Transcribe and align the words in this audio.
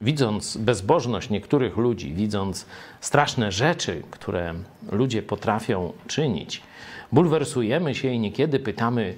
widząc 0.00 0.56
bezbożność 0.56 1.30
niektórych 1.30 1.76
ludzi, 1.76 2.14
widząc 2.14 2.66
straszne 3.00 3.52
rzeczy, 3.52 4.02
które 4.10 4.54
ludzie 4.92 5.22
potrafią 5.22 5.92
czynić, 6.06 6.62
bulwersujemy 7.12 7.94
się 7.94 8.08
i 8.08 8.18
niekiedy 8.18 8.58
pytamy 8.58 9.14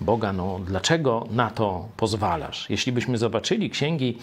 Boga, 0.00 0.32
no 0.32 0.60
dlaczego 0.66 1.26
na 1.30 1.50
to 1.50 1.88
pozwalasz? 1.96 2.70
Jeśli 2.70 2.92
byśmy 2.92 3.18
zobaczyli 3.18 3.70
księgi 3.70 4.18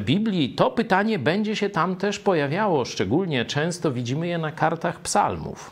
Biblii, 0.00 0.54
to 0.54 0.70
pytanie 0.70 1.18
będzie 1.18 1.56
się 1.56 1.70
tam 1.70 1.96
też 1.96 2.18
pojawiało, 2.18 2.84
szczególnie 2.84 3.44
często 3.44 3.92
widzimy 3.92 4.26
je 4.26 4.38
na 4.38 4.52
kartach 4.52 5.00
psalmów. 5.00 5.70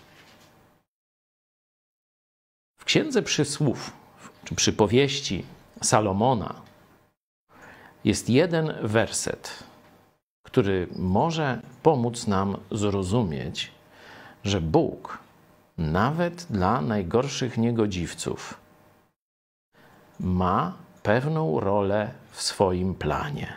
W 2.78 2.84
księdze 2.84 3.22
przysłów, 3.22 3.92
czy 4.44 4.54
przypowieści 4.54 5.44
Salomona, 5.82 6.54
jest 8.04 8.30
jeden 8.30 8.74
werset, 8.82 9.64
który 10.52 10.86
może 10.96 11.60
pomóc 11.82 12.26
nam 12.26 12.56
zrozumieć, 12.70 13.72
że 14.44 14.60
Bóg 14.60 15.18
nawet 15.78 16.46
dla 16.50 16.80
najgorszych 16.80 17.58
niegodziwców 17.58 18.60
ma 20.20 20.76
pewną 21.02 21.60
rolę 21.60 22.10
w 22.30 22.42
swoim 22.42 22.94
planie. 22.94 23.56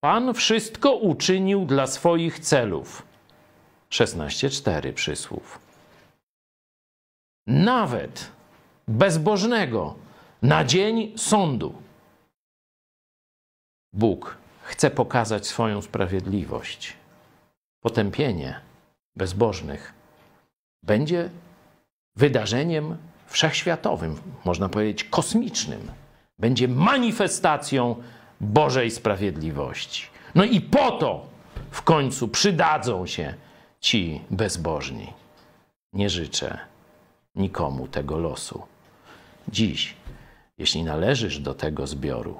Pan 0.00 0.34
wszystko 0.34 0.94
uczynił 0.94 1.64
dla 1.64 1.86
swoich 1.86 2.38
celów. 2.38 3.02
16:4 3.90 4.92
przysłów. 4.92 5.58
Nawet 7.46 8.30
bezbożnego 8.88 9.94
na 10.42 10.64
dzień 10.64 11.18
sądu. 11.18 11.74
Bóg 13.92 14.36
chce 14.68 14.90
pokazać 14.90 15.46
swoją 15.46 15.82
sprawiedliwość. 15.82 16.92
Potępienie 17.80 18.60
bezbożnych 19.16 19.92
będzie 20.82 21.30
wydarzeniem 22.16 22.96
wszechświatowym, 23.26 24.16
można 24.44 24.68
powiedzieć 24.68 25.04
kosmicznym. 25.04 25.90
Będzie 26.38 26.68
manifestacją 26.68 27.96
Bożej 28.40 28.90
sprawiedliwości. 28.90 30.06
No 30.34 30.44
i 30.44 30.60
po 30.60 30.90
to 30.90 31.26
w 31.70 31.82
końcu 31.82 32.28
przydadzą 32.28 33.06
się 33.06 33.34
ci 33.80 34.20
bezbożni. 34.30 35.12
Nie 35.92 36.10
życzę 36.10 36.58
nikomu 37.34 37.88
tego 37.88 38.18
losu. 38.18 38.62
Dziś, 39.48 39.96
jeśli 40.58 40.84
należysz 40.84 41.38
do 41.38 41.54
tego 41.54 41.86
zbioru, 41.86 42.36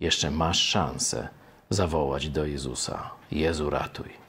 jeszcze 0.00 0.30
masz 0.30 0.60
szansę 0.60 1.28
zawołać 1.72 2.28
do 2.28 2.46
Jezusa: 2.46 3.10
Jezu, 3.30 3.70
ratuj. 3.70 4.21